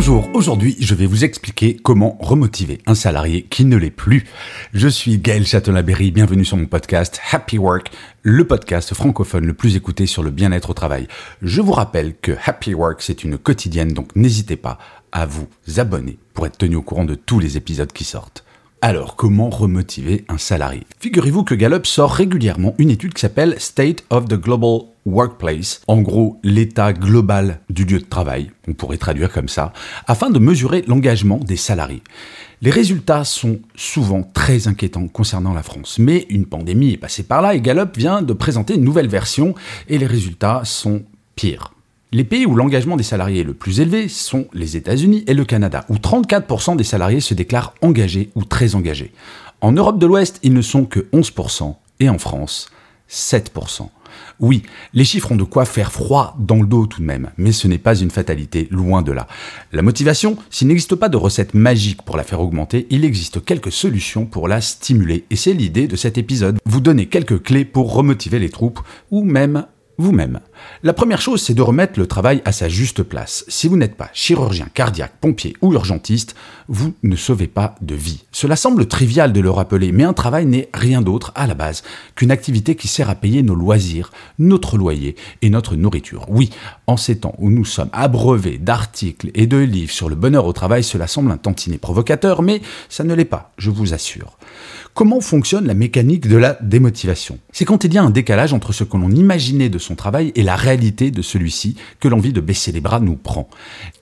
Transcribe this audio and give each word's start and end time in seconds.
Bonjour, 0.00 0.30
aujourd'hui 0.32 0.76
je 0.78 0.94
vais 0.94 1.06
vous 1.06 1.24
expliquer 1.24 1.74
comment 1.74 2.16
remotiver 2.20 2.78
un 2.86 2.94
salarié 2.94 3.42
qui 3.42 3.64
ne 3.64 3.76
l'est 3.76 3.90
plus. 3.90 4.26
Je 4.72 4.86
suis 4.86 5.18
Gaël 5.18 5.44
Châtelain-Berry, 5.44 6.12
bienvenue 6.12 6.44
sur 6.44 6.56
mon 6.56 6.66
podcast 6.66 7.20
Happy 7.32 7.58
Work, 7.58 7.90
le 8.22 8.46
podcast 8.46 8.94
francophone 8.94 9.44
le 9.44 9.54
plus 9.54 9.74
écouté 9.74 10.06
sur 10.06 10.22
le 10.22 10.30
bien-être 10.30 10.70
au 10.70 10.72
travail. 10.72 11.08
Je 11.42 11.60
vous 11.60 11.72
rappelle 11.72 12.14
que 12.14 12.30
Happy 12.46 12.74
Work 12.74 13.02
c'est 13.02 13.24
une 13.24 13.38
quotidienne, 13.38 13.92
donc 13.92 14.14
n'hésitez 14.14 14.54
pas 14.54 14.78
à 15.10 15.26
vous 15.26 15.48
abonner 15.78 16.16
pour 16.32 16.46
être 16.46 16.58
tenu 16.58 16.76
au 16.76 16.82
courant 16.82 17.04
de 17.04 17.16
tous 17.16 17.40
les 17.40 17.56
épisodes 17.56 17.92
qui 17.92 18.04
sortent. 18.04 18.44
Alors, 18.80 19.16
comment 19.16 19.50
remotiver 19.50 20.24
un 20.28 20.38
salarié? 20.38 20.84
Figurez-vous 21.00 21.42
que 21.42 21.56
Gallup 21.56 21.84
sort 21.84 22.12
régulièrement 22.12 22.76
une 22.78 22.90
étude 22.90 23.12
qui 23.12 23.22
s'appelle 23.22 23.56
State 23.58 24.04
of 24.10 24.26
the 24.26 24.40
Global 24.40 24.82
Workplace, 25.08 25.80
en 25.86 26.00
gros 26.00 26.38
l'état 26.42 26.92
global 26.92 27.60
du 27.70 27.84
lieu 27.84 27.98
de 27.98 28.04
travail, 28.04 28.50
on 28.66 28.74
pourrait 28.74 28.98
traduire 28.98 29.32
comme 29.32 29.48
ça, 29.48 29.72
afin 30.06 30.30
de 30.30 30.38
mesurer 30.38 30.84
l'engagement 30.86 31.38
des 31.38 31.56
salariés. 31.56 32.02
Les 32.60 32.70
résultats 32.70 33.24
sont 33.24 33.60
souvent 33.74 34.22
très 34.34 34.68
inquiétants 34.68 35.08
concernant 35.08 35.54
la 35.54 35.62
France, 35.62 35.98
mais 35.98 36.26
une 36.28 36.46
pandémie 36.46 36.92
est 36.92 36.98
passée 36.98 37.22
par 37.22 37.40
là 37.40 37.54
et 37.54 37.60
Gallup 37.60 37.96
vient 37.96 38.22
de 38.22 38.32
présenter 38.32 38.74
une 38.74 38.84
nouvelle 38.84 39.08
version 39.08 39.54
et 39.88 39.98
les 39.98 40.06
résultats 40.06 40.62
sont 40.64 41.02
pires. 41.36 41.72
Les 42.10 42.24
pays 42.24 42.46
où 42.46 42.56
l'engagement 42.56 42.96
des 42.96 43.02
salariés 43.02 43.40
est 43.40 43.44
le 43.44 43.54
plus 43.54 43.80
élevé 43.80 44.08
sont 44.08 44.46
les 44.54 44.76
États-Unis 44.76 45.24
et 45.26 45.34
le 45.34 45.44
Canada, 45.44 45.84
où 45.88 45.96
34% 45.96 46.76
des 46.76 46.84
salariés 46.84 47.20
se 47.20 47.34
déclarent 47.34 47.74
engagés 47.82 48.30
ou 48.34 48.44
très 48.44 48.74
engagés. 48.74 49.12
En 49.60 49.72
Europe 49.72 49.98
de 49.98 50.06
l'Ouest, 50.06 50.40
ils 50.42 50.54
ne 50.54 50.62
sont 50.62 50.84
que 50.84 51.00
11%, 51.12 51.74
et 52.00 52.08
en 52.08 52.18
France, 52.18 52.70
7%. 53.10 53.88
Oui, 54.40 54.62
les 54.94 55.04
chiffres 55.04 55.32
ont 55.32 55.36
de 55.36 55.44
quoi 55.44 55.64
faire 55.64 55.92
froid 55.92 56.36
dans 56.38 56.60
le 56.60 56.66
dos 56.66 56.86
tout 56.86 57.00
de 57.00 57.06
même, 57.06 57.30
mais 57.36 57.52
ce 57.52 57.68
n'est 57.68 57.78
pas 57.78 57.96
une 57.96 58.10
fatalité, 58.10 58.68
loin 58.70 59.02
de 59.02 59.12
là. 59.12 59.26
La 59.72 59.82
motivation, 59.82 60.36
s'il 60.50 60.68
n'existe 60.68 60.94
pas 60.94 61.08
de 61.08 61.16
recette 61.16 61.54
magique 61.54 62.02
pour 62.02 62.16
la 62.16 62.24
faire 62.24 62.40
augmenter, 62.40 62.86
il 62.90 63.04
existe 63.04 63.44
quelques 63.44 63.72
solutions 63.72 64.26
pour 64.26 64.48
la 64.48 64.60
stimuler, 64.60 65.24
et 65.30 65.36
c'est 65.36 65.52
l'idée 65.52 65.88
de 65.88 65.96
cet 65.96 66.18
épisode, 66.18 66.58
vous 66.64 66.80
donner 66.80 67.06
quelques 67.06 67.42
clés 67.42 67.64
pour 67.64 67.92
remotiver 67.92 68.38
les 68.38 68.50
troupes, 68.50 68.80
ou 69.10 69.24
même 69.24 69.66
vous-même. 69.98 70.40
La 70.82 70.92
première 70.92 71.20
chose, 71.20 71.42
c'est 71.42 71.54
de 71.54 71.62
remettre 71.62 71.98
le 71.98 72.06
travail 72.06 72.42
à 72.44 72.52
sa 72.52 72.68
juste 72.68 73.02
place. 73.02 73.44
Si 73.48 73.68
vous 73.68 73.76
n'êtes 73.76 73.96
pas 73.96 74.10
chirurgien, 74.12 74.68
cardiaque, 74.72 75.14
pompier 75.20 75.56
ou 75.60 75.72
urgentiste, 75.72 76.34
vous 76.68 76.94
ne 77.02 77.16
sauvez 77.16 77.46
pas 77.46 77.74
de 77.80 77.94
vie. 77.94 78.24
Cela 78.32 78.56
semble 78.56 78.86
trivial 78.86 79.32
de 79.32 79.40
le 79.40 79.50
rappeler, 79.50 79.92
mais 79.92 80.04
un 80.04 80.12
travail 80.12 80.46
n'est 80.46 80.68
rien 80.74 81.02
d'autre 81.02 81.32
à 81.34 81.46
la 81.46 81.54
base 81.54 81.82
qu'une 82.14 82.30
activité 82.30 82.76
qui 82.76 82.88
sert 82.88 83.10
à 83.10 83.14
payer 83.14 83.42
nos 83.42 83.54
loisirs, 83.54 84.12
notre 84.38 84.76
loyer 84.76 85.16
et 85.42 85.50
notre 85.50 85.76
nourriture. 85.76 86.26
Oui, 86.28 86.50
en 86.86 86.96
ces 86.96 87.18
temps 87.18 87.34
où 87.38 87.50
nous 87.50 87.64
sommes 87.64 87.90
abreuvés 87.92 88.58
d'articles 88.58 89.30
et 89.34 89.46
de 89.46 89.56
livres 89.56 89.92
sur 89.92 90.08
le 90.08 90.16
bonheur 90.16 90.46
au 90.46 90.52
travail, 90.52 90.84
cela 90.84 91.06
semble 91.06 91.30
un 91.30 91.36
tantinet 91.36 91.78
provocateur, 91.78 92.42
mais 92.42 92.60
ça 92.88 93.04
ne 93.04 93.14
l'est 93.14 93.24
pas, 93.24 93.52
je 93.58 93.70
vous 93.70 93.94
assure. 93.94 94.38
Comment 94.94 95.20
fonctionne 95.20 95.66
la 95.66 95.74
mécanique 95.74 96.28
de 96.28 96.36
la 96.36 96.58
démotivation? 96.60 97.38
C'est 97.52 97.64
quand 97.64 97.84
il 97.84 97.94
y 97.94 97.98
a 97.98 98.02
un 98.02 98.10
décalage 98.10 98.52
entre 98.52 98.72
ce 98.72 98.84
que 98.84 98.96
l'on 98.96 99.10
imaginait 99.10 99.68
de 99.68 99.78
son 99.78 99.94
travail 99.94 100.32
et 100.34 100.42
la 100.42 100.47
réalité 100.56 101.10
de 101.10 101.22
celui-ci 101.22 101.76
que 102.00 102.08
l'envie 102.08 102.32
de 102.32 102.40
baisser 102.40 102.72
les 102.72 102.80
bras 102.80 103.00
nous 103.00 103.16
prend. 103.16 103.48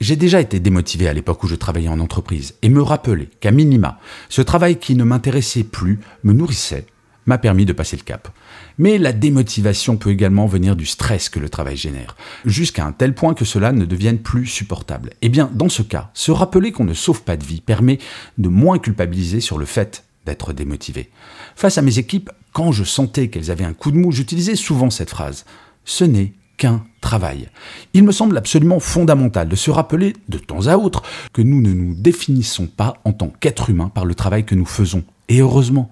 J'ai 0.01 0.17
déjà 0.17 0.41
été 0.41 0.61
démotivé 0.61 1.09
à 1.09 1.13
l'époque 1.13 1.43
où 1.45 1.49
je 1.49 1.55
travaillais 1.55 1.89
en 1.89 2.01
entreprise 2.01 2.55
et 2.63 2.69
me 2.69 2.83
rappeler 2.83 3.29
qu'à 3.41 3.51
minima, 3.51 3.99
ce 4.29 4.43
travail 4.43 4.79
qui 4.79 4.95
ne 4.95 5.05
m'intéressait 5.05 5.65
plus 5.65 6.01
me 6.25 6.33
nourrissait 6.33 6.87
m'a 7.27 7.39
permis 7.39 7.67
de 7.67 7.73
passer 7.73 7.97
le 7.97 8.03
cap. 8.03 8.29
Mais 8.79 8.99
la 8.99 9.13
démotivation 9.13 9.97
peut 9.97 10.11
également 10.11 10.47
venir 10.47 10.77
du 10.77 10.87
stress 10.87 11.29
que 11.29 11.41
le 11.41 11.49
travail 11.49 11.77
génère, 11.77 12.17
jusqu'à 12.45 12.87
un 12.87 12.93
tel 12.93 13.15
point 13.15 13.35
que 13.35 13.45
cela 13.45 13.73
ne 13.73 13.85
devienne 13.85 14.19
plus 14.19 14.47
supportable. 14.47 15.11
Eh 15.23 15.29
bien, 15.29 15.51
dans 15.53 15.69
ce 15.69 15.83
cas, 15.83 16.11
se 16.15 16.31
rappeler 16.31 16.73
qu'on 16.73 16.85
ne 16.85 16.95
sauve 16.95 17.23
pas 17.23 17.37
de 17.37 17.45
vie 17.45 17.61
permet 17.61 17.99
de 18.39 18.49
moins 18.49 18.79
culpabiliser 18.79 19.41
sur 19.41 19.59
le 19.59 19.67
fait 19.67 20.05
d'être 20.25 20.53
démotivé. 20.53 21.11
Face 21.55 21.79
à 21.79 21.83
mes 21.83 21.99
équipes, 21.99 22.31
quand 22.53 22.73
je 22.73 22.85
sentais 22.85 23.29
qu'elles 23.29 23.51
avaient 23.51 23.65
un 23.65 23.75
coup 23.75 23.91
de 23.91 23.97
mou, 23.97 24.13
j'utilisais 24.13 24.57
souvent 24.57 24.91
cette 24.91 25.11
phrase. 25.11 25.45
Ce 25.87 26.05
n'est 26.05 26.35
qu'un 26.59 26.85
travail. 27.01 27.49
Il 27.95 28.05
me 28.05 28.13
semble 28.13 28.37
absolument 28.37 28.81
fondamental 28.81 29.49
de 29.49 29.57
se 29.57 29.71
rappeler 29.71 30.15
de 30.29 30.39
temps 30.39 30.67
à 30.67 30.77
autre 30.77 31.03
que 31.33 31.43
nous 31.43 31.63
ne 31.63 31.73
nous 31.73 31.95
définissons 31.95 32.67
pas 32.67 32.95
en 33.05 33.13
tant 33.13 33.29
qu'êtres 33.29 33.71
humains 33.71 33.89
par 33.89 34.05
le 34.05 34.15
travail 34.15 34.45
que 34.45 34.55
nous 34.55 34.67
faisons. 34.67 35.05
Et 35.29 35.41
heureusement. 35.41 35.91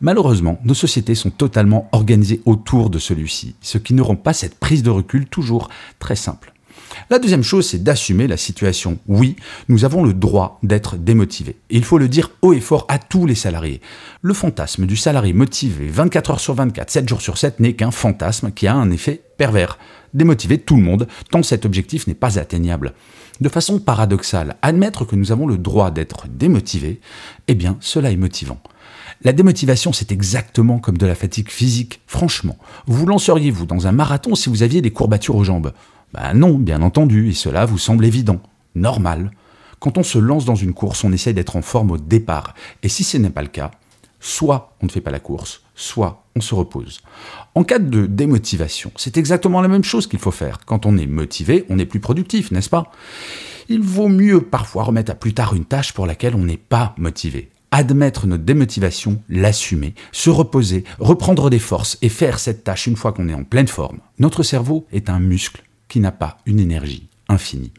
Malheureusement, 0.00 0.58
nos 0.64 0.74
sociétés 0.74 1.14
sont 1.14 1.30
totalement 1.30 1.88
organisées 1.92 2.40
autour 2.46 2.88
de 2.88 2.98
celui-ci, 2.98 3.54
ce 3.60 3.76
qui 3.76 3.92
ne 3.92 4.00
rend 4.00 4.16
pas 4.16 4.32
cette 4.32 4.58
prise 4.58 4.82
de 4.82 4.88
recul 4.88 5.26
toujours 5.26 5.68
très 5.98 6.16
simple. 6.16 6.54
La 7.10 7.18
deuxième 7.18 7.42
chose, 7.42 7.68
c'est 7.68 7.82
d'assumer 7.82 8.26
la 8.26 8.36
situation. 8.36 8.98
Oui, 9.06 9.36
nous 9.68 9.84
avons 9.84 10.04
le 10.04 10.12
droit 10.12 10.58
d'être 10.62 10.96
démotivés. 10.96 11.56
Il 11.70 11.84
faut 11.84 11.98
le 11.98 12.08
dire 12.08 12.30
haut 12.42 12.52
et 12.52 12.60
fort 12.60 12.84
à 12.88 12.98
tous 12.98 13.26
les 13.26 13.34
salariés. 13.34 13.80
Le 14.22 14.34
fantasme 14.34 14.86
du 14.86 14.96
salarié 14.96 15.32
motivé 15.32 15.88
24 15.88 16.30
heures 16.32 16.40
sur 16.40 16.54
24, 16.54 16.90
7 16.90 17.08
jours 17.08 17.20
sur 17.20 17.38
7 17.38 17.60
n'est 17.60 17.74
qu'un 17.74 17.90
fantasme 17.90 18.50
qui 18.52 18.66
a 18.66 18.74
un 18.74 18.90
effet 18.90 19.22
pervers. 19.36 19.78
Démotiver 20.14 20.58
tout 20.58 20.76
le 20.76 20.82
monde 20.82 21.06
tant 21.30 21.42
cet 21.42 21.64
objectif 21.64 22.06
n'est 22.06 22.14
pas 22.14 22.38
atteignable. 22.38 22.94
De 23.40 23.48
façon 23.48 23.78
paradoxale, 23.78 24.56
admettre 24.62 25.04
que 25.04 25.14
nous 25.14 25.30
avons 25.30 25.46
le 25.46 25.58
droit 25.58 25.90
d'être 25.90 26.26
démotivés, 26.28 27.00
eh 27.46 27.54
bien, 27.54 27.76
cela 27.80 28.10
est 28.10 28.16
motivant. 28.16 28.60
La 29.22 29.32
démotivation, 29.32 29.92
c'est 29.92 30.12
exactement 30.12 30.78
comme 30.78 30.98
de 30.98 31.06
la 31.06 31.14
fatigue 31.14 31.50
physique. 31.50 32.00
Franchement, 32.06 32.56
vous 32.86 33.06
lanceriez-vous 33.06 33.66
dans 33.66 33.86
un 33.86 33.92
marathon 33.92 34.34
si 34.34 34.48
vous 34.48 34.62
aviez 34.62 34.80
des 34.80 34.90
courbatures 34.90 35.36
aux 35.36 35.44
jambes? 35.44 35.72
Ben 36.12 36.34
non, 36.34 36.58
bien 36.58 36.82
entendu, 36.82 37.28
et 37.28 37.34
cela 37.34 37.64
vous 37.64 37.78
semble 37.78 38.04
évident, 38.04 38.40
normal. 38.74 39.30
Quand 39.80 39.98
on 39.98 40.02
se 40.02 40.18
lance 40.18 40.44
dans 40.44 40.54
une 40.54 40.74
course, 40.74 41.04
on 41.04 41.12
essaie 41.12 41.32
d'être 41.32 41.56
en 41.56 41.62
forme 41.62 41.90
au 41.90 41.98
départ, 41.98 42.54
et 42.82 42.88
si 42.88 43.04
ce 43.04 43.16
n'est 43.16 43.30
pas 43.30 43.42
le 43.42 43.48
cas, 43.48 43.70
soit 44.20 44.74
on 44.82 44.86
ne 44.86 44.90
fait 44.90 45.00
pas 45.00 45.10
la 45.10 45.20
course, 45.20 45.62
soit 45.74 46.24
on 46.34 46.40
se 46.40 46.54
repose. 46.54 47.00
En 47.54 47.64
cas 47.64 47.78
de 47.78 48.06
démotivation, 48.06 48.90
c'est 48.96 49.16
exactement 49.16 49.60
la 49.60 49.68
même 49.68 49.84
chose 49.84 50.06
qu'il 50.06 50.18
faut 50.18 50.30
faire. 50.30 50.60
Quand 50.66 50.86
on 50.86 50.96
est 50.96 51.06
motivé, 51.06 51.64
on 51.68 51.78
est 51.78 51.86
plus 51.86 52.00
productif, 52.00 52.50
n'est-ce 52.50 52.70
pas? 52.70 52.90
Il 53.68 53.82
vaut 53.82 54.08
mieux 54.08 54.40
parfois 54.40 54.84
remettre 54.84 55.12
à 55.12 55.14
plus 55.14 55.34
tard 55.34 55.54
une 55.54 55.66
tâche 55.66 55.92
pour 55.92 56.06
laquelle 56.06 56.34
on 56.34 56.44
n'est 56.44 56.56
pas 56.56 56.94
motivé 56.96 57.50
admettre 57.70 58.26
notre 58.26 58.44
démotivation, 58.44 59.20
l'assumer, 59.28 59.94
se 60.12 60.30
reposer, 60.30 60.84
reprendre 60.98 61.50
des 61.50 61.58
forces 61.58 61.98
et 62.02 62.08
faire 62.08 62.38
cette 62.38 62.64
tâche 62.64 62.86
une 62.86 62.96
fois 62.96 63.12
qu'on 63.12 63.28
est 63.28 63.34
en 63.34 63.44
pleine 63.44 63.68
forme. 63.68 63.98
Notre 64.18 64.42
cerveau 64.42 64.86
est 64.92 65.10
un 65.10 65.20
muscle 65.20 65.62
qui 65.88 66.00
n'a 66.00 66.12
pas 66.12 66.38
une 66.46 66.60
énergie 66.60 67.08
infinie. 67.28 67.72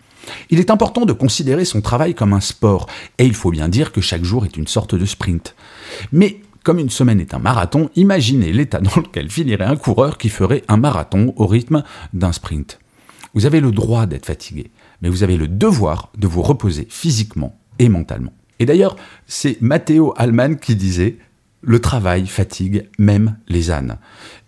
Il 0.49 0.59
est 0.59 0.69
important 0.69 1.05
de 1.05 1.13
considérer 1.13 1.65
son 1.65 1.81
travail 1.81 2.13
comme 2.13 2.33
un 2.33 2.39
sport, 2.39 2.87
et 3.17 3.25
il 3.25 3.33
faut 3.33 3.51
bien 3.51 3.69
dire 3.69 3.91
que 3.91 4.01
chaque 4.01 4.23
jour 4.23 4.45
est 4.45 4.57
une 4.57 4.67
sorte 4.67 4.95
de 4.95 5.05
sprint. 5.05 5.55
Mais 6.11 6.41
comme 6.63 6.79
une 6.79 6.89
semaine 6.89 7.19
est 7.19 7.33
un 7.33 7.39
marathon, 7.39 7.89
imaginez 7.95 8.51
l'état 8.51 8.81
dans 8.81 8.95
lequel 8.95 9.29
finirait 9.29 9.65
un 9.65 9.77
coureur 9.77 10.17
qui 10.17 10.29
ferait 10.29 10.63
un 10.67 10.77
marathon 10.77 11.33
au 11.37 11.47
rythme 11.47 11.83
d'un 12.13 12.31
sprint. 12.31 12.79
Vous 13.33 13.45
avez 13.45 13.59
le 13.59 13.71
droit 13.71 14.05
d'être 14.05 14.25
fatigué, 14.25 14.71
mais 15.01 15.09
vous 15.09 15.23
avez 15.23 15.37
le 15.37 15.47
devoir 15.47 16.11
de 16.17 16.27
vous 16.27 16.41
reposer 16.41 16.87
physiquement 16.89 17.57
et 17.77 17.89
mentalement. 17.89 18.33
Et 18.59 18.65
d'ailleurs, 18.65 18.97
c'est 19.25 19.61
Matteo 19.61 20.13
Alman 20.17 20.57
qui 20.57 20.75
disait 20.75 21.17
le 21.61 21.79
travail 21.79 22.27
fatigue 22.27 22.89
même 22.97 23.37
les 23.47 23.71
ânes. 23.71 23.97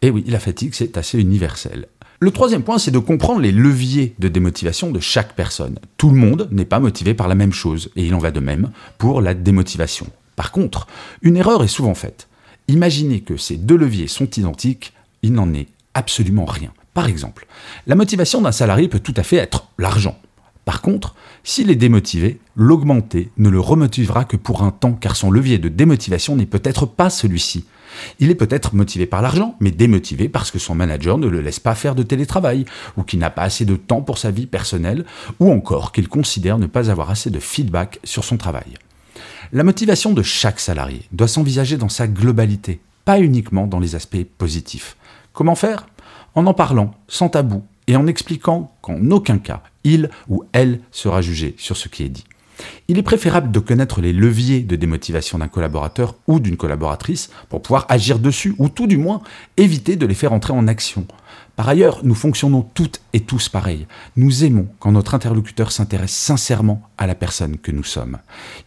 Et 0.01 0.09
oui, 0.09 0.23
la 0.27 0.39
fatigue, 0.39 0.73
c'est 0.73 0.97
assez 0.97 1.19
universel. 1.19 1.87
Le 2.23 2.29
troisième 2.29 2.61
point, 2.61 2.77
c'est 2.77 2.91
de 2.91 2.99
comprendre 2.99 3.39
les 3.41 3.51
leviers 3.51 4.13
de 4.19 4.27
démotivation 4.27 4.91
de 4.91 4.99
chaque 4.99 5.33
personne. 5.33 5.79
Tout 5.97 6.11
le 6.11 6.15
monde 6.15 6.47
n'est 6.51 6.65
pas 6.65 6.79
motivé 6.79 7.15
par 7.15 7.27
la 7.27 7.33
même 7.33 7.51
chose, 7.51 7.89
et 7.95 8.05
il 8.05 8.13
en 8.13 8.19
va 8.19 8.29
de 8.29 8.39
même 8.39 8.69
pour 8.99 9.21
la 9.21 9.33
démotivation. 9.33 10.05
Par 10.35 10.51
contre, 10.51 10.85
une 11.23 11.35
erreur 11.35 11.63
est 11.63 11.67
souvent 11.67 11.95
faite. 11.95 12.27
Imaginez 12.67 13.21
que 13.21 13.37
ces 13.37 13.57
deux 13.57 13.75
leviers 13.75 14.05
sont 14.05 14.29
identiques, 14.29 14.93
il 15.23 15.33
n'en 15.33 15.51
est 15.55 15.65
absolument 15.95 16.45
rien. 16.45 16.71
Par 16.93 17.07
exemple, 17.07 17.47
la 17.87 17.95
motivation 17.95 18.39
d'un 18.39 18.51
salarié 18.51 18.87
peut 18.87 18.99
tout 18.99 19.15
à 19.17 19.23
fait 19.23 19.37
être 19.37 19.69
l'argent. 19.79 20.15
Par 20.63 20.83
contre, 20.83 21.15
s'il 21.43 21.71
est 21.71 21.75
démotivé, 21.75 22.39
l'augmenter 22.55 23.31
ne 23.37 23.49
le 23.49 23.59
remotivera 23.59 24.25
que 24.25 24.37
pour 24.37 24.61
un 24.61 24.69
temps 24.69 24.93
car 24.93 25.15
son 25.15 25.31
levier 25.31 25.57
de 25.57 25.69
démotivation 25.69 26.35
n'est 26.35 26.45
peut-être 26.45 26.85
pas 26.85 27.09
celui-ci. 27.09 27.65
Il 28.19 28.29
est 28.29 28.35
peut-être 28.35 28.75
motivé 28.75 29.05
par 29.05 29.21
l'argent, 29.21 29.55
mais 29.59 29.71
démotivé 29.71 30.29
parce 30.29 30.51
que 30.51 30.59
son 30.59 30.75
manager 30.75 31.17
ne 31.17 31.27
le 31.27 31.41
laisse 31.41 31.59
pas 31.59 31.75
faire 31.75 31.95
de 31.95 32.03
télétravail, 32.03 32.65
ou 32.97 33.03
qu'il 33.03 33.19
n'a 33.19 33.29
pas 33.29 33.43
assez 33.43 33.65
de 33.65 33.75
temps 33.75 34.01
pour 34.01 34.17
sa 34.17 34.31
vie 34.31 34.47
personnelle, 34.47 35.05
ou 35.39 35.51
encore 35.51 35.91
qu'il 35.91 36.07
considère 36.07 36.57
ne 36.57 36.67
pas 36.67 36.89
avoir 36.89 37.09
assez 37.09 37.29
de 37.29 37.39
feedback 37.39 37.99
sur 38.03 38.23
son 38.23 38.37
travail. 38.37 38.77
La 39.53 39.63
motivation 39.63 40.13
de 40.13 40.23
chaque 40.23 40.59
salarié 40.59 41.01
doit 41.11 41.27
s'envisager 41.27 41.77
dans 41.77 41.89
sa 41.89 42.07
globalité, 42.07 42.79
pas 43.05 43.19
uniquement 43.19 43.67
dans 43.67 43.79
les 43.79 43.95
aspects 43.95 44.23
positifs. 44.37 44.95
Comment 45.33 45.55
faire? 45.55 45.87
En 46.35 46.45
en 46.45 46.53
parlant, 46.53 46.93
sans 47.07 47.29
tabou, 47.29 47.63
et 47.87 47.95
en 47.95 48.07
expliquant 48.07 48.71
qu'en 48.81 49.11
aucun 49.11 49.37
cas, 49.37 49.63
il 49.83 50.09
ou 50.29 50.45
elle 50.53 50.79
sera 50.91 51.21
jugé 51.21 51.55
sur 51.57 51.75
ce 51.75 51.89
qui 51.89 52.03
est 52.03 52.09
dit. 52.09 52.23
Il 52.87 52.97
est 52.97 53.03
préférable 53.03 53.51
de 53.51 53.59
connaître 53.59 54.01
les 54.01 54.13
leviers 54.13 54.61
de 54.61 54.75
démotivation 54.75 55.37
d'un 55.37 55.47
collaborateur 55.47 56.15
ou 56.27 56.39
d'une 56.39 56.57
collaboratrice 56.57 57.29
pour 57.49 57.61
pouvoir 57.61 57.85
agir 57.89 58.19
dessus, 58.19 58.55
ou 58.57 58.69
tout 58.69 58.87
du 58.87 58.97
moins 58.97 59.21
éviter 59.57 59.95
de 59.95 60.05
les 60.05 60.13
faire 60.13 60.33
entrer 60.33 60.53
en 60.53 60.67
action. 60.67 61.05
Par 61.55 61.67
ailleurs, 61.67 62.01
nous 62.03 62.15
fonctionnons 62.15 62.61
toutes 62.73 63.01
et 63.13 63.19
tous 63.19 63.49
pareil. 63.49 63.85
Nous 64.15 64.43
aimons 64.43 64.67
quand 64.79 64.91
notre 64.91 65.13
interlocuteur 65.13 65.71
s'intéresse 65.71 66.11
sincèrement 66.11 66.81
à 66.97 67.07
la 67.07 67.15
personne 67.15 67.57
que 67.57 67.71
nous 67.71 67.83
sommes. 67.83 68.17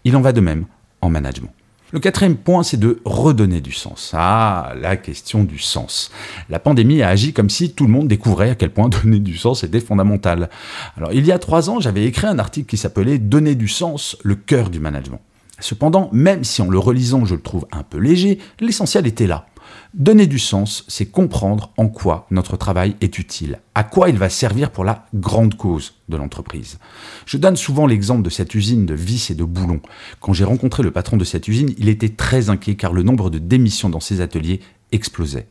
Il 0.05 0.17
en 0.17 0.21
va 0.21 0.33
de 0.33 0.41
même 0.41 0.67
en 1.01 1.11
management. 1.11 1.51
Le 1.93 2.01
quatrième 2.01 2.37
point, 2.37 2.63
c'est 2.63 2.79
de 2.79 3.01
redonner 3.05 3.61
du 3.61 3.73
sens. 3.73 4.13
Ah, 4.15 4.73
la 4.81 4.97
question 4.97 5.45
du 5.45 5.59
sens. 5.59 6.11
La 6.49 6.59
pandémie 6.59 7.03
a 7.03 7.09
agi 7.09 7.33
comme 7.33 7.51
si 7.51 7.73
tout 7.73 7.85
le 7.85 7.93
monde 7.93 8.09
découvrait 8.09 8.51
à 8.51 8.55
quel 8.55 8.71
point 8.71 8.89
donner 9.03 9.21
du 9.21 9.37
sens 9.37 9.63
était 9.63 9.81
fondamental. 9.81 10.51
Alors, 10.97 11.13
il 11.13 11.25
y 11.25 11.33
a 11.33 11.39
trois 11.39 11.71
ans, 11.71 11.81
j'avais 11.81 12.05
écrit 12.05 12.27
un 12.27 12.39
article 12.39 12.67
qui 12.67 12.77
s'appelait 12.77 13.19
Donner 13.19 13.55
du 13.55 13.69
sens, 13.69 14.17
le 14.23 14.35
cœur 14.35 14.71
du 14.71 14.81
management. 14.81 15.21
Cependant, 15.61 16.09
même 16.13 16.43
si 16.43 16.63
en 16.63 16.69
le 16.69 16.79
relisant 16.79 17.25
je 17.25 17.37
le 17.37 17.41
trouve 17.41 17.67
un 17.71 17.85
peu 17.85 17.99
léger, 17.99 18.39
l'essentiel 18.61 19.07
était 19.07 19.29
là. 19.29 19.47
Donner 19.95 20.27
du 20.27 20.39
sens, 20.39 20.85
c'est 20.89 21.07
comprendre 21.07 21.73
en 21.77 21.89
quoi 21.89 22.27
notre 22.31 22.57
travail 22.57 22.97
est 23.01 23.19
utile, 23.19 23.61
à 23.75 23.85
quoi 23.85 24.09
il 24.09 24.19
va 24.19 24.29
servir 24.29 24.71
pour 24.71 24.85
la 24.85 25.07
grande 25.15 25.57
cause 25.57 25.95
de 26.09 26.17
l'entreprise. 26.17 26.79
Je 27.27 27.39
donne 27.39 27.57
souvent 27.57 27.87
l'exemple 27.87 28.23
de 28.23 28.31
cette 28.31 28.55
usine 28.55 28.87
de 28.87 28.95
vis 28.95 29.31
et 29.31 29.35
de 29.35 29.45
boulons. 29.45 29.81
Quand 30.21 30.33
j'ai 30.33 30.45
rencontré 30.45 30.83
le 30.83 30.91
patron 30.91 31.17
de 31.17 31.25
cette 31.25 31.47
usine, 31.47 31.75
il 31.79 31.89
était 31.89 32.09
très 32.09 32.51
inquiet 32.51 32.75
car 32.75 32.93
le 32.93 33.03
nombre 33.03 33.31
de 33.31 33.39
démissions 33.39 33.89
dans 33.89 34.01
ses 34.01 34.21
ateliers 34.21 34.61
explosait. 34.91 35.49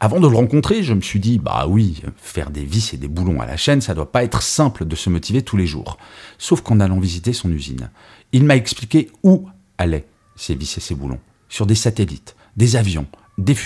Avant 0.00 0.20
de 0.20 0.28
le 0.28 0.36
rencontrer, 0.36 0.82
je 0.82 0.94
me 0.94 1.00
suis 1.00 1.20
dit, 1.20 1.38
bah 1.38 1.66
oui, 1.68 2.02
faire 2.16 2.50
des 2.50 2.64
vis 2.64 2.94
et 2.94 2.96
des 2.96 3.08
boulons 3.08 3.40
à 3.40 3.46
la 3.46 3.56
chaîne, 3.56 3.80
ça 3.80 3.94
doit 3.94 4.10
pas 4.10 4.24
être 4.24 4.42
simple 4.42 4.84
de 4.84 4.96
se 4.96 5.10
motiver 5.10 5.42
tous 5.42 5.56
les 5.56 5.66
jours. 5.66 5.98
Sauf 6.38 6.60
qu'en 6.60 6.80
allant 6.80 6.98
visiter 6.98 7.32
son 7.32 7.52
usine, 7.52 7.90
il 8.32 8.44
m'a 8.44 8.56
expliqué 8.56 9.10
où 9.22 9.48
allaient 9.78 10.06
ces 10.34 10.54
vis 10.54 10.76
et 10.76 10.80
ces 10.80 10.94
boulons. 10.94 11.20
Sur 11.48 11.66
des 11.66 11.74
satellites, 11.74 12.34
des 12.56 12.76
avions, 12.76 13.06
des. 13.38 13.56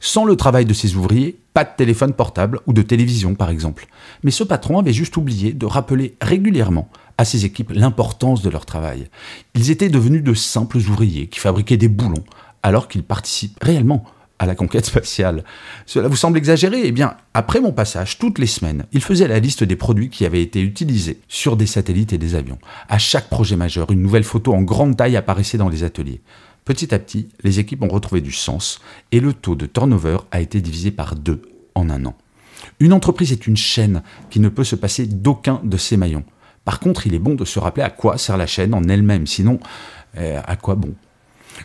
Sans 0.00 0.24
le 0.24 0.36
travail 0.36 0.66
de 0.66 0.74
ses 0.74 0.94
ouvriers, 0.94 1.38
pas 1.54 1.64
de 1.64 1.70
téléphone 1.76 2.12
portable 2.12 2.60
ou 2.66 2.72
de 2.72 2.82
télévision 2.82 3.34
par 3.34 3.50
exemple. 3.50 3.86
Mais 4.22 4.30
ce 4.30 4.44
patron 4.44 4.78
avait 4.78 4.92
juste 4.92 5.16
oublié 5.16 5.52
de 5.52 5.66
rappeler 5.66 6.16
régulièrement 6.20 6.90
à 7.18 7.24
ses 7.24 7.44
équipes 7.44 7.72
l'importance 7.74 8.42
de 8.42 8.50
leur 8.50 8.66
travail. 8.66 9.08
Ils 9.54 9.70
étaient 9.70 9.88
devenus 9.88 10.22
de 10.22 10.34
simples 10.34 10.76
ouvriers 10.76 11.28
qui 11.28 11.40
fabriquaient 11.40 11.78
des 11.78 11.88
boulons 11.88 12.24
alors 12.62 12.88
qu'ils 12.88 13.04
participent 13.04 13.62
réellement 13.62 14.04
à 14.38 14.44
la 14.44 14.54
conquête 14.54 14.84
spatiale. 14.84 15.44
Cela 15.86 16.08
vous 16.08 16.16
semble 16.16 16.36
exagéré? 16.36 16.82
Eh 16.84 16.92
bien, 16.92 17.16
après 17.32 17.60
mon 17.60 17.72
passage, 17.72 18.18
toutes 18.18 18.38
les 18.38 18.46
semaines, 18.46 18.84
il 18.92 19.00
faisait 19.00 19.28
la 19.28 19.38
liste 19.38 19.64
des 19.64 19.76
produits 19.76 20.10
qui 20.10 20.26
avaient 20.26 20.42
été 20.42 20.60
utilisés 20.60 21.20
sur 21.26 21.56
des 21.56 21.66
satellites 21.66 22.12
et 22.12 22.18
des 22.18 22.34
avions. 22.34 22.58
À 22.88 22.98
chaque 22.98 23.30
projet 23.30 23.56
majeur, 23.56 23.90
une 23.90 24.02
nouvelle 24.02 24.24
photo 24.24 24.52
en 24.52 24.62
grande 24.62 24.96
taille 24.96 25.16
apparaissait 25.16 25.58
dans 25.58 25.70
les 25.70 25.84
ateliers. 25.84 26.20
Petit 26.66 26.92
à 26.92 26.98
petit, 26.98 27.28
les 27.44 27.60
équipes 27.60 27.84
ont 27.84 27.88
retrouvé 27.88 28.20
du 28.20 28.32
sens 28.32 28.80
et 29.12 29.20
le 29.20 29.32
taux 29.32 29.54
de 29.54 29.66
turnover 29.66 30.18
a 30.32 30.40
été 30.40 30.60
divisé 30.60 30.90
par 30.90 31.14
deux 31.14 31.40
en 31.76 31.88
un 31.88 32.04
an. 32.04 32.16
Une 32.80 32.92
entreprise 32.92 33.30
est 33.30 33.46
une 33.46 33.56
chaîne 33.56 34.02
qui 34.30 34.40
ne 34.40 34.48
peut 34.48 34.64
se 34.64 34.74
passer 34.74 35.06
d'aucun 35.06 35.60
de 35.62 35.76
ses 35.76 35.96
maillons. 35.96 36.24
Par 36.64 36.80
contre, 36.80 37.06
il 37.06 37.14
est 37.14 37.20
bon 37.20 37.36
de 37.36 37.44
se 37.44 37.60
rappeler 37.60 37.84
à 37.84 37.90
quoi 37.90 38.18
sert 38.18 38.36
la 38.36 38.48
chaîne 38.48 38.74
en 38.74 38.82
elle-même, 38.82 39.28
sinon, 39.28 39.60
euh, 40.18 40.40
à 40.44 40.56
quoi 40.56 40.74
bon? 40.74 40.92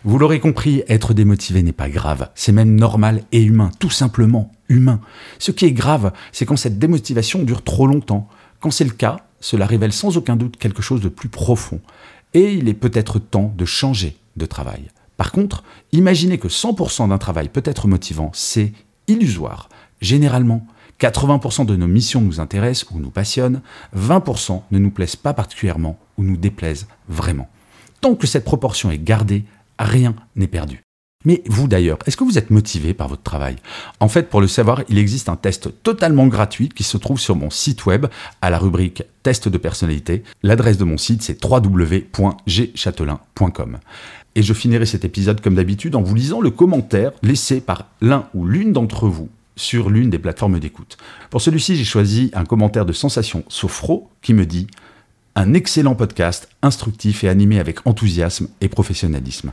Vous 0.04 0.20
l'aurez 0.20 0.40
compris, 0.40 0.84
être 0.88 1.16
démotivé 1.16 1.64
n'est 1.64 1.72
pas 1.72 1.90
grave, 1.90 2.30
c'est 2.36 2.52
même 2.52 2.76
normal 2.76 3.24
et 3.32 3.42
humain, 3.42 3.72
tout 3.80 3.90
simplement 3.90 4.52
humain. 4.70 5.02
Ce 5.40 5.52
qui 5.52 5.66
est 5.66 5.74
grave, 5.74 6.14
c'est 6.32 6.46
quand 6.46 6.58
cette 6.58 6.78
démotivation 6.78 7.42
dure 7.42 7.64
trop 7.64 7.88
longtemps. 7.88 8.30
Quand 8.60 8.70
c'est 8.70 8.84
le 8.84 8.92
cas, 8.92 9.18
cela 9.40 9.66
révèle 9.66 9.94
sans 9.94 10.16
aucun 10.16 10.36
doute 10.36 10.58
quelque 10.58 10.84
chose 10.84 11.02
de 11.02 11.10
plus 11.10 11.30
profond. 11.30 11.82
Et 12.36 12.54
il 12.54 12.70
est 12.70 12.76
peut-être 12.76 13.18
temps 13.18 13.52
de 13.58 13.66
changer 13.66 14.21
travail. 14.46 14.90
Par 15.18 15.32
contre, 15.32 15.64
imaginez 15.92 16.38
que 16.38 16.48
100% 16.48 17.10
d'un 17.10 17.18
travail 17.18 17.50
peut 17.50 17.64
être 17.66 17.88
motivant, 17.88 18.32
c'est 18.34 18.74
illusoire. 19.08 19.70
Généralement, 20.02 20.66
80% 21.00 21.66
de 21.66 21.76
nos 21.76 21.88
missions 21.88 22.22
nous 22.22 22.40
intéressent 22.40 22.90
ou 22.92 23.00
nous 23.00 23.10
passionnent, 23.10 23.62
20% 23.96 24.62
ne 24.72 24.80
nous 24.80 24.92
plaisent 24.92 25.16
pas 25.16 25.34
particulièrement 25.34 26.00
ou 26.18 26.24
nous 26.24 26.38
déplaisent 26.38 26.88
vraiment. 27.08 27.50
Tant 28.02 28.16
que 28.16 28.28
cette 28.28 28.46
proportion 28.46 28.92
est 28.92 29.04
gardée, 29.04 29.46
rien 29.80 30.16
n'est 30.36 30.48
perdu. 30.48 30.84
Mais 31.26 31.44
vous 31.46 31.68
d'ailleurs, 31.68 32.00
est-ce 32.06 32.18
que 32.18 32.24
vous 32.24 32.38
êtes 32.38 32.50
motivé 32.50 32.94
par 32.94 33.08
votre 33.08 33.24
travail? 33.24 33.56
En 34.00 34.08
fait, 34.08 34.30
pour 34.30 34.42
le 34.42 34.48
savoir, 34.48 34.84
il 34.90 34.98
existe 34.98 35.30
un 35.30 35.36
test 35.36 35.70
totalement 35.84 36.28
gratuit 36.28 36.70
qui 36.70 36.84
se 36.84 36.98
trouve 36.98 37.20
sur 37.20 37.36
mon 37.36 37.50
site 37.50 37.86
web 37.86 38.08
à 38.42 38.50
la 38.50 38.58
rubrique 38.58 39.04
test 39.24 39.48
de 39.48 39.58
personnalité. 39.58 40.24
L'adresse 40.44 40.78
de 40.78 40.84
mon 40.84 40.98
site, 40.98 41.22
c'est 41.22 41.44
www.gchatelain.com. 41.44 43.80
Et 44.36 44.44
je 44.44 44.54
finirai 44.54 44.86
cet 44.86 45.04
épisode 45.04 45.42
comme 45.42 45.56
d'habitude 45.56 45.96
en 45.96 46.02
vous 46.02 46.16
lisant 46.16 46.42
le 46.42 46.52
commentaire 46.52 47.12
laissé 47.22 47.62
par 47.62 47.88
l'un 48.00 48.28
ou 48.34 48.46
l'une 48.46 48.72
d'entre 48.72 49.08
vous 49.08 49.30
sur 49.58 49.90
l'une 49.90 50.10
des 50.10 50.20
plateformes 50.20 50.60
d'écoute. 50.60 50.98
Pour 51.30 51.42
celui-ci, 51.42 51.76
j'ai 51.76 51.84
choisi 51.84 52.32
un 52.34 52.46
commentaire 52.46 52.86
de 52.86 52.94
Sensation 52.94 53.44
Sofro 53.50 54.10
qui 54.22 54.34
me 54.34 54.46
dit 54.46 54.68
un 55.36 55.54
excellent 55.54 55.96
podcast, 55.96 56.50
instructif 56.62 57.24
et 57.24 57.30
animé 57.30 57.60
avec 57.60 57.86
enthousiasme 57.86 58.48
et 58.62 58.70
professionnalisme. 58.70 59.52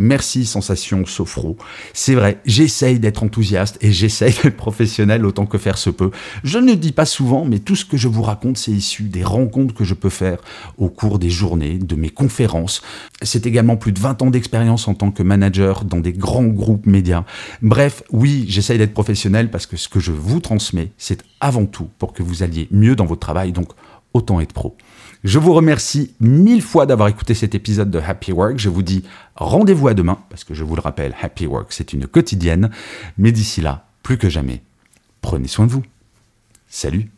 Merci 0.00 0.46
Sensation 0.46 1.04
Sophro. 1.06 1.56
C'est 1.92 2.14
vrai, 2.14 2.40
j'essaye 2.44 3.00
d'être 3.00 3.24
enthousiaste 3.24 3.78
et 3.80 3.90
j'essaye 3.90 4.32
d'être 4.42 4.56
professionnel 4.56 5.26
autant 5.26 5.44
que 5.44 5.58
faire 5.58 5.76
se 5.76 5.90
peut. 5.90 6.12
Je 6.44 6.58
ne 6.58 6.74
dis 6.74 6.92
pas 6.92 7.04
souvent, 7.04 7.44
mais 7.44 7.58
tout 7.58 7.74
ce 7.74 7.84
que 7.84 7.96
je 7.96 8.06
vous 8.06 8.22
raconte, 8.22 8.58
c'est 8.58 8.70
issu 8.70 9.04
des 9.04 9.24
rencontres 9.24 9.74
que 9.74 9.82
je 9.82 9.94
peux 9.94 10.08
faire 10.08 10.38
au 10.76 10.88
cours 10.88 11.18
des 11.18 11.30
journées, 11.30 11.78
de 11.78 11.96
mes 11.96 12.10
conférences. 12.10 12.80
C'est 13.22 13.44
également 13.44 13.76
plus 13.76 13.90
de 13.90 13.98
20 13.98 14.22
ans 14.22 14.30
d'expérience 14.30 14.86
en 14.86 14.94
tant 14.94 15.10
que 15.10 15.24
manager 15.24 15.84
dans 15.84 15.98
des 15.98 16.12
grands 16.12 16.44
groupes 16.44 16.86
médias. 16.86 17.24
Bref, 17.62 18.04
oui, 18.12 18.44
j'essaye 18.48 18.78
d'être 18.78 18.94
professionnel 18.94 19.50
parce 19.50 19.66
que 19.66 19.76
ce 19.76 19.88
que 19.88 19.98
je 19.98 20.12
vous 20.12 20.38
transmets, 20.38 20.92
c'est 20.96 21.24
avant 21.40 21.66
tout 21.66 21.88
pour 21.98 22.12
que 22.12 22.22
vous 22.22 22.44
alliez 22.44 22.68
mieux 22.70 22.94
dans 22.94 23.06
votre 23.06 23.20
travail, 23.20 23.50
donc 23.50 23.70
autant 24.14 24.40
être 24.40 24.52
pro. 24.52 24.76
Je 25.24 25.38
vous 25.38 25.52
remercie 25.52 26.14
mille 26.20 26.62
fois 26.62 26.86
d'avoir 26.86 27.08
écouté 27.08 27.34
cet 27.34 27.54
épisode 27.54 27.90
de 27.90 27.98
Happy 27.98 28.32
Work. 28.32 28.58
Je 28.58 28.68
vous 28.68 28.82
dis 28.82 29.04
rendez-vous 29.34 29.88
à 29.88 29.94
demain, 29.94 30.18
parce 30.30 30.44
que 30.44 30.54
je 30.54 30.64
vous 30.64 30.76
le 30.76 30.80
rappelle, 30.80 31.14
Happy 31.20 31.46
Work, 31.46 31.72
c'est 31.72 31.92
une 31.92 32.06
quotidienne. 32.06 32.70
Mais 33.16 33.32
d'ici 33.32 33.60
là, 33.60 33.86
plus 34.02 34.18
que 34.18 34.28
jamais, 34.28 34.62
prenez 35.20 35.48
soin 35.48 35.66
de 35.66 35.72
vous. 35.72 35.82
Salut 36.68 37.10